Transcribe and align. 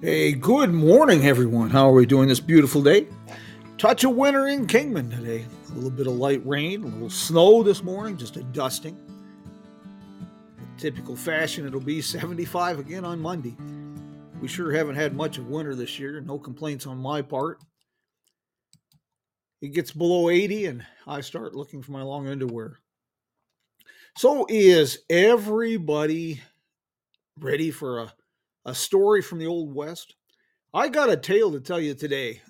Hey, 0.00 0.30
good 0.30 0.72
morning, 0.72 1.26
everyone. 1.26 1.70
How 1.70 1.88
are 1.88 1.92
we 1.92 2.06
doing 2.06 2.28
this 2.28 2.38
beautiful 2.38 2.80
day? 2.80 3.08
Touch 3.78 4.04
of 4.04 4.14
winter 4.14 4.46
in 4.46 4.68
Kingman 4.68 5.10
today. 5.10 5.44
A 5.70 5.74
little 5.74 5.90
bit 5.90 6.06
of 6.06 6.12
light 6.12 6.40
rain, 6.46 6.84
a 6.84 6.86
little 6.86 7.10
snow 7.10 7.64
this 7.64 7.82
morning, 7.82 8.16
just 8.16 8.36
a 8.36 8.44
dusting. 8.44 8.96
In 10.56 10.68
typical 10.76 11.16
fashion, 11.16 11.66
it'll 11.66 11.80
be 11.80 12.00
75 12.00 12.78
again 12.78 13.04
on 13.04 13.18
Monday. 13.18 13.56
We 14.40 14.46
sure 14.46 14.70
haven't 14.70 14.94
had 14.94 15.16
much 15.16 15.36
of 15.36 15.48
winter 15.48 15.74
this 15.74 15.98
year. 15.98 16.20
No 16.20 16.38
complaints 16.38 16.86
on 16.86 16.98
my 16.98 17.20
part. 17.20 17.58
It 19.60 19.74
gets 19.74 19.90
below 19.90 20.30
80, 20.30 20.66
and 20.66 20.86
I 21.08 21.22
start 21.22 21.56
looking 21.56 21.82
for 21.82 21.90
my 21.90 22.02
long 22.02 22.28
underwear. 22.28 22.78
So, 24.16 24.46
is 24.48 25.00
everybody 25.10 26.40
ready 27.36 27.72
for 27.72 27.98
a 27.98 28.12
a 28.68 28.74
story 28.74 29.22
from 29.22 29.38
the 29.38 29.46
Old 29.46 29.74
West. 29.74 30.14
I 30.74 30.88
got 30.88 31.08
a 31.08 31.16
tale 31.16 31.50
to 31.52 31.60
tell 31.60 31.80
you 31.80 31.94
today. 31.94 32.30
A 32.30 32.40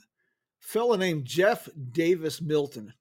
fella 0.59 0.99
named 0.99 1.27
Jeff 1.27 1.69
Davis 1.93 2.43
Milton. 2.43 2.93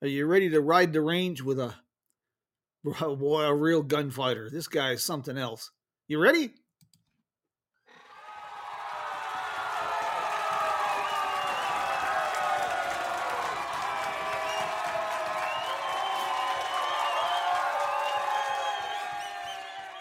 Are 0.00 0.08
you 0.08 0.24
ready 0.26 0.48
to 0.48 0.60
ride 0.62 0.94
the 0.94 1.02
range 1.02 1.42
with 1.42 1.60
a 1.60 1.74
boy, 2.82 3.42
a 3.42 3.54
real 3.54 3.82
gunfighter? 3.82 4.48
This 4.48 4.68
guy 4.68 4.92
is 4.92 5.02
something 5.02 5.36
else. 5.36 5.70
You 6.08 6.18
ready? 6.18 6.54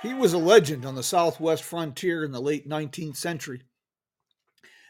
He 0.06 0.14
was 0.14 0.34
a 0.34 0.38
legend 0.38 0.86
on 0.86 0.94
the 0.94 1.02
southwest 1.02 1.64
frontier 1.64 2.24
in 2.24 2.32
the 2.32 2.40
late 2.40 2.70
19th 2.70 3.16
century. 3.16 3.64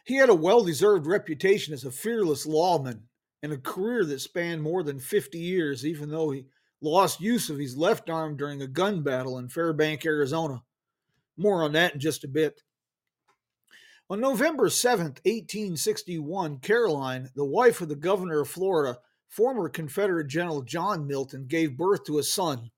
He 0.04 0.16
had 0.16 0.28
a 0.28 0.36
well 0.36 0.62
deserved 0.62 1.08
reputation 1.08 1.74
as 1.74 1.86
a 1.86 1.92
fearless 1.92 2.46
lawman 2.46 3.08
and 3.42 3.54
a 3.54 3.58
career 3.58 4.04
that 4.04 4.20
spanned 4.20 4.62
more 4.62 4.84
than 4.84 5.00
50 5.00 5.40
years, 5.40 5.86
even 5.86 6.10
though 6.10 6.32
he 6.32 6.48
lost 6.82 7.22
use 7.22 7.50
of 7.50 7.58
his 7.58 7.78
left 7.78 8.10
arm 8.10 8.36
during 8.36 8.62
a 8.62 8.68
gun 8.68 9.04
battle 9.04 9.38
in 9.38 9.48
Fairbank, 9.48 10.06
Arizona. 10.06 10.64
More 11.38 11.64
on 11.64 11.72
that 11.72 11.94
in 11.94 12.02
just 12.02 12.26
a 12.26 12.28
bit. 12.28 12.62
On 14.10 14.20
November 14.20 14.70
7, 14.70 15.06
1861, 15.06 16.60
Caroline, 16.60 17.30
the 17.36 17.46
wife 17.46 17.80
of 17.80 17.88
the 17.88 17.96
governor 17.96 18.42
of 18.42 18.50
Florida, 18.50 19.00
former 19.30 19.70
Confederate 19.70 20.28
General 20.28 20.62
John 20.62 21.08
Milton, 21.08 21.46
gave 21.48 21.78
birth 21.78 22.04
to 22.04 22.20
a 22.20 22.24
son, 22.24 22.70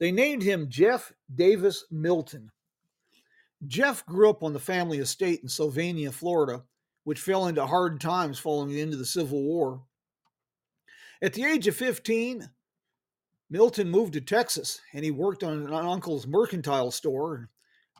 they 0.00 0.10
named 0.10 0.42
him 0.42 0.68
Jeff 0.68 1.12
Davis 1.32 1.84
Milton. 1.90 2.50
Jeff 3.66 4.04
grew 4.06 4.30
up 4.30 4.42
on 4.42 4.54
the 4.54 4.58
family 4.58 4.98
estate 4.98 5.40
in 5.42 5.48
Sylvania, 5.48 6.10
Florida, 6.10 6.64
which 7.04 7.20
fell 7.20 7.46
into 7.46 7.66
hard 7.66 8.00
times 8.00 8.38
following 8.38 8.70
the 8.70 8.80
end 8.80 8.94
of 8.94 8.98
the 8.98 9.04
Civil 9.04 9.42
War. 9.42 9.82
At 11.22 11.34
the 11.34 11.44
age 11.44 11.68
of 11.68 11.76
15, 11.76 12.48
Milton 13.50 13.90
moved 13.90 14.14
to 14.14 14.22
Texas 14.22 14.80
and 14.94 15.04
he 15.04 15.10
worked 15.10 15.44
on 15.44 15.66
an 15.66 15.72
uncle's 15.72 16.26
mercantile 16.26 16.90
store. 16.90 17.50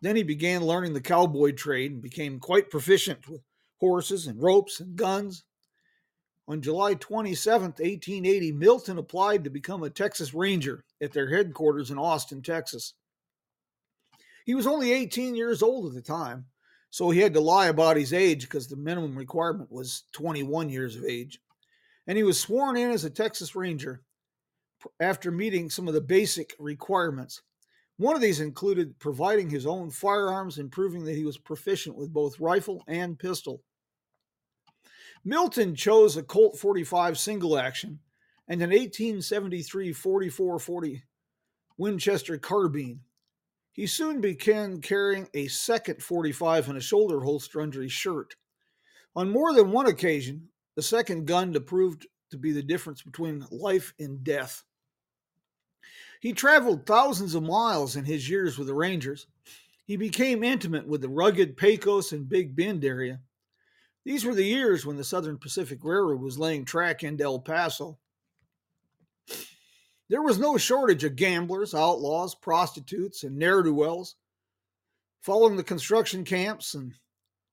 Then 0.01 0.17
he 0.17 0.23
began 0.23 0.65
learning 0.65 0.95
the 0.95 1.01
cowboy 1.03 1.53
trade 1.53 1.93
and 1.93 2.01
became 2.01 2.41
quite 2.41 2.71
proficient 2.71 3.29
with 3.29 3.43
horses 3.79 4.27
and 4.27 4.43
ropes 4.43 4.81
and 4.81 4.97
guns. 4.97 5.45
On 6.51 6.61
July 6.61 6.95
27, 6.95 7.63
1880, 7.63 8.51
Milton 8.51 8.99
applied 8.99 9.45
to 9.45 9.51
become 9.51 9.85
a 9.85 9.89
Texas 9.89 10.35
Ranger 10.35 10.83
at 11.01 11.13
their 11.13 11.31
headquarters 11.31 11.93
in 11.93 11.97
Austin, 11.97 12.43
Texas. 12.43 12.95
He 14.45 14.57
was 14.57 14.67
only 14.67 14.91
18 14.91 15.37
years 15.37 15.63
old 15.63 15.87
at 15.87 15.95
the 15.95 16.03
time, 16.03 16.47
so 16.91 17.09
he 17.09 17.21
had 17.21 17.35
to 17.35 17.41
lie 17.41 17.69
about 17.69 17.97
his 17.97 18.13
age 18.13 18.41
because 18.41 18.67
the 18.67 18.75
minimum 18.75 19.17
requirement 19.17 19.71
was 19.71 20.03
21 20.11 20.71
years 20.71 20.97
of 20.97 21.05
age. 21.05 21.39
And 22.09 22.19
he 22.19 22.25
was 22.25 22.41
sworn 22.41 22.77
in 22.77 22.91
as 22.91 23.05
a 23.05 23.11
Texas 23.11 23.55
Ranger 23.55 24.03
after 24.99 25.31
meeting 25.31 25.71
some 25.71 25.87
of 25.87 25.95
the 25.95 26.01
basic 26.01 26.57
requirements. 26.59 27.43
One 27.97 28.17
of 28.17 28.23
these 28.23 28.41
included 28.41 28.99
providing 28.99 29.51
his 29.51 29.67
own 29.67 29.93
firearms 29.93 30.59
and 30.59 30.73
proving 30.73 31.05
that 31.05 31.15
he 31.15 31.25
was 31.25 31.39
proficient 31.39 31.95
with 31.95 32.13
both 32.13 32.41
rifle 32.41 32.83
and 32.89 33.17
pistol. 33.17 33.63
Milton 35.25 35.75
chose 35.75 36.17
a 36.17 36.23
Colt 36.23 36.59
45 36.59 37.19
single 37.19 37.59
action 37.59 37.99
and 38.49 38.63
an 38.63 38.71
1873 38.71 39.93
4440 39.93 41.05
Winchester 41.77 42.39
carbine. 42.39 43.01
He 43.73 43.87
soon 43.87 44.21
began 44.21 44.81
carrying 44.81 45.29
a 45.35 45.49
second 45.49 46.03
45 46.03 46.69
in 46.71 46.77
a 46.77 46.81
shoulder 46.81 47.21
holster 47.21 47.61
under 47.61 47.83
his 47.83 47.93
shirt. 47.93 48.35
On 49.15 49.31
more 49.31 49.53
than 49.53 49.73
one 49.73 49.87
occasion, 49.87 50.49
the 50.75 50.83
second 50.83 51.27
gun 51.27 51.53
proved 51.65 52.07
to 52.31 52.39
be 52.39 52.53
the 52.53 52.63
difference 52.63 53.03
between 53.03 53.47
life 53.51 53.93
and 53.99 54.25
death. 54.25 54.65
He 56.21 56.33
traveled 56.33 56.87
thousands 56.87 57.35
of 57.35 57.43
miles 57.43 57.97
in 57.97 58.05
his 58.05 58.29
years 58.29 58.59
with 58.59 58.69
the 58.69 58.75
Rangers. 58.75 59.27
He 59.85 59.97
became 59.97 60.45
intimate 60.45 60.87
with 60.87 61.01
the 61.01 61.09
rugged 61.09 61.57
Pecos 61.57 62.13
and 62.13 62.29
Big 62.29 62.55
Bend 62.55 62.85
area 62.85 63.21
these 64.05 64.25
were 64.25 64.35
the 64.35 64.45
years 64.45 64.87
when 64.87 64.97
the 64.97 65.05
Southern 65.05 65.39
Pacific 65.39 65.79
Railroad 65.83 66.21
was 66.21 66.39
laying 66.39 66.65
track 66.65 67.03
into 67.03 67.25
El 67.25 67.41
Paso. 67.41 67.99
There 70.09 70.23
was 70.23 70.39
no 70.39 70.57
shortage 70.57 71.05
of 71.05 71.17
gamblers, 71.17 71.75
outlaws, 71.75 72.35
prostitutes, 72.35 73.23
and 73.23 73.37
ne'er 73.37 73.63
do 73.63 73.75
wells. 73.75 74.17
Following 75.21 75.57
the 75.57 75.63
construction 75.63 76.25
camps 76.25 76.75
and 76.75 76.95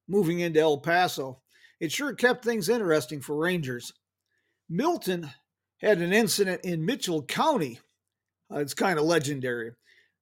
moving 0.07 0.39
into 0.39 0.59
El 0.59 0.79
Paso, 0.79 1.41
it 1.79 1.91
sure 1.91 2.13
kept 2.13 2.43
things 2.43 2.69
interesting 2.69 3.21
for 3.21 3.35
Rangers. 3.35 3.93
Milton 4.69 5.29
had 5.77 5.99
an 5.99 6.13
incident 6.13 6.61
in 6.63 6.85
Mitchell 6.85 7.21
County. 7.23 7.79
Uh, 8.51 8.59
it's 8.59 8.73
kind 8.73 8.97
of 8.97 9.05
legendary. 9.05 9.71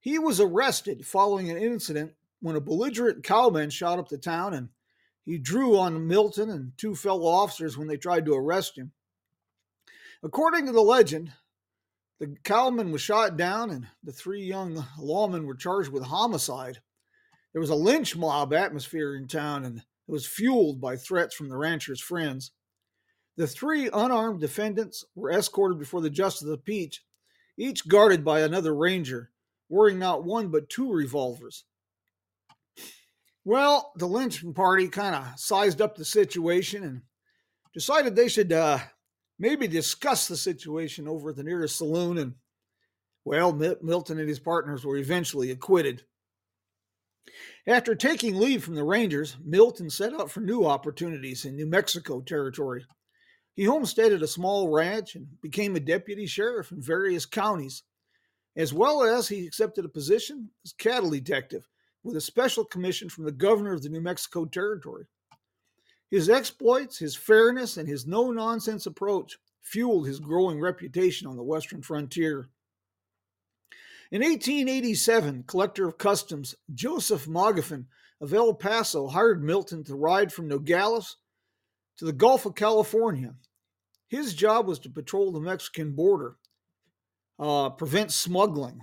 He 0.01 0.19
was 0.19 0.39
arrested 0.39 1.05
following 1.05 1.49
an 1.49 1.57
incident 1.57 2.13
when 2.41 2.55
a 2.55 2.61
belligerent 2.61 3.23
cowman 3.23 3.69
shot 3.69 3.99
up 3.99 4.09
the 4.09 4.17
town 4.17 4.53
and 4.53 4.69
he 5.25 5.39
drew 5.39 5.77
on 5.77 6.07
Milton 6.07 6.49
and 6.49 6.73
two 6.77 6.95
fellow 6.95 7.25
officers 7.25 7.77
when 7.77 7.87
they 7.87 7.97
tried 7.97 8.25
to 8.25 8.35
arrest 8.35 8.77
him. 8.77 8.91
According 10.23 10.67
to 10.67 10.71
the 10.71 10.81
legend, 10.81 11.33
the 12.19 12.35
cowman 12.43 12.91
was 12.91 13.01
shot 13.01 13.35
down 13.35 13.71
and 13.71 13.87
the 14.03 14.11
three 14.11 14.43
young 14.43 14.85
lawmen 14.99 15.45
were 15.45 15.55
charged 15.55 15.91
with 15.91 16.03
homicide. 16.03 16.79
There 17.51 17.59
was 17.59 17.69
a 17.71 17.75
lynch 17.75 18.15
mob 18.15 18.53
atmosphere 18.53 19.15
in 19.15 19.27
town 19.27 19.65
and 19.65 19.79
it 19.79 19.83
was 20.11 20.27
fueled 20.27 20.79
by 20.79 20.95
threats 20.95 21.35
from 21.35 21.49
the 21.49 21.57
rancher's 21.57 22.01
friends. 22.01 22.51
The 23.35 23.47
three 23.47 23.89
unarmed 23.91 24.39
defendants 24.39 25.03
were 25.15 25.31
escorted 25.31 25.79
before 25.79 26.01
the 26.01 26.09
justice 26.09 26.43
of 26.43 26.49
the 26.49 26.57
peace, 26.57 27.01
each 27.57 27.87
guarded 27.87 28.23
by 28.23 28.41
another 28.41 28.73
ranger, 28.73 29.31
wearing 29.67 29.99
not 29.99 30.23
one 30.23 30.49
but 30.49 30.69
two 30.69 30.91
revolvers. 30.91 31.65
Well, 33.47 33.93
the 33.95 34.07
lynching 34.07 34.55
party 34.55 34.87
kind 34.87 35.15
of 35.15 35.39
sized 35.39 35.79
up 35.79 35.95
the 35.95 36.03
situation 36.03 36.83
and 36.83 37.01
decided 37.75 38.15
they 38.15 38.27
should 38.27 38.51
uh, 38.51 38.79
maybe 39.37 39.67
discuss 39.67 40.27
the 40.27 40.35
situation 40.35 41.07
over 41.07 41.29
at 41.29 41.35
the 41.35 41.43
nearest 41.43 41.77
saloon. 41.77 42.17
And, 42.17 42.33
well, 43.23 43.53
Milton 43.53 44.19
and 44.19 44.27
his 44.27 44.39
partners 44.39 44.83
were 44.83 44.97
eventually 44.97 45.51
acquitted. 45.51 46.03
After 47.67 47.93
taking 47.93 48.35
leave 48.35 48.63
from 48.63 48.73
the 48.73 48.83
Rangers, 48.83 49.37
Milton 49.43 49.91
set 49.91 50.13
out 50.13 50.31
for 50.31 50.41
new 50.41 50.65
opportunities 50.65 51.45
in 51.45 51.55
New 51.55 51.67
Mexico 51.67 52.21
territory. 52.21 52.83
He 53.55 53.65
homesteaded 53.65 54.23
a 54.23 54.27
small 54.27 54.73
ranch 54.73 55.15
and 55.15 55.27
became 55.41 55.75
a 55.75 55.79
deputy 55.79 56.25
sheriff 56.25 56.71
in 56.71 56.81
various 56.81 57.27
counties, 57.27 57.83
as 58.57 58.73
well 58.73 59.03
as 59.03 59.27
he 59.27 59.45
accepted 59.45 59.85
a 59.85 59.89
position 59.89 60.49
as 60.65 60.73
cattle 60.73 61.11
detective 61.11 61.67
with 62.05 62.15
a 62.15 62.21
special 62.21 62.63
commission 62.63 63.09
from 63.09 63.25
the 63.25 63.31
governor 63.31 63.73
of 63.73 63.81
the 63.81 63.89
New 63.89 63.99
Mexico 63.99 64.45
Territory. 64.45 65.05
His 66.11 66.29
exploits, 66.29 66.99
his 66.99 67.15
fairness, 67.15 67.77
and 67.77 67.89
his 67.89 68.05
no 68.05 68.31
nonsense 68.31 68.85
approach 68.85 69.39
fueled 69.63 70.05
his 70.05 70.19
growing 70.19 70.61
reputation 70.61 71.27
on 71.27 71.35
the 71.35 71.43
western 71.43 71.81
frontier. 71.81 72.47
In 74.11 74.21
1887, 74.21 75.45
Collector 75.47 75.87
of 75.87 75.97
Customs 75.97 76.53
Joseph 76.71 77.25
Magoffin 77.25 77.85
of 78.21 78.31
El 78.31 78.53
Paso 78.53 79.07
hired 79.07 79.43
Milton 79.43 79.83
to 79.85 79.95
ride 79.95 80.31
from 80.31 80.47
Nogales 80.47 81.17
to 81.97 82.05
the 82.05 82.13
Gulf 82.13 82.45
of 82.45 82.53
California. 82.53 83.33
His 84.07 84.35
job 84.35 84.67
was 84.67 84.77
to 84.79 84.91
patrol 84.91 85.31
the 85.31 85.41
Mexican 85.41 85.93
border, 85.93 86.35
uh, 87.39 87.71
prevent 87.71 88.11
smuggling. 88.11 88.81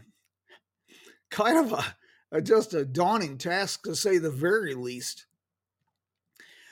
Kind 1.31 1.65
of 1.65 1.73
a, 1.73 1.77
a, 1.77 1.97
just 2.41 2.73
a 2.73 2.85
daunting 2.85 3.37
task 3.37 3.83
to 3.85 3.95
say 3.95 4.19
the 4.19 4.31
very 4.31 4.75
least. 4.75 5.27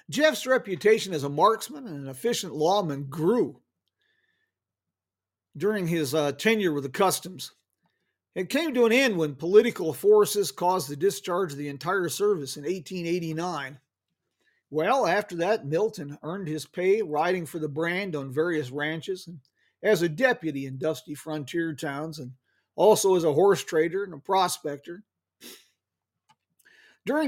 Jeff's 0.09 0.47
reputation 0.47 1.13
as 1.13 1.23
a 1.23 1.29
marksman 1.29 1.87
and 1.87 1.97
an 1.97 2.09
efficient 2.09 2.55
lawman 2.55 3.05
grew 3.05 3.61
during 5.57 5.87
his 5.87 6.15
uh, 6.15 6.33
tenure 6.33 6.73
with 6.73 6.85
the 6.85 6.89
customs. 6.89 7.53
It 8.35 8.49
came 8.49 8.75
to 8.75 8.87
an 8.87 8.93
end 8.93 9.17
when 9.17 9.35
political 9.35 9.93
forces 9.93 10.53
caused 10.53 10.89
the 10.89 10.97
discharge 10.97 11.53
of 11.53 11.59
the 11.59 11.69
entire 11.69 12.09
service 12.09 12.57
in 12.57 12.63
1889. 12.63 13.79
Well, 14.71 15.07
after 15.07 15.37
that, 15.37 15.67
Milton 15.67 16.17
earned 16.23 16.47
his 16.47 16.65
pay 16.65 17.03
riding 17.03 17.45
for 17.45 17.59
the 17.59 17.69
brand 17.69 18.15
on 18.15 18.33
various 18.33 18.71
ranches 18.71 19.27
and 19.27 19.41
as 19.83 20.03
a 20.03 20.09
deputy 20.09 20.67
in 20.67 20.79
dusty 20.79 21.15
frontier 21.15 21.75
towns 21.75 22.19
and 22.19 22.33
also 22.77 23.17
as 23.17 23.25
a 23.25 23.33
horse 23.33 23.65
trader 23.65 24.05
and 24.05 24.15
a 24.15 24.19
prospector. 24.19 25.03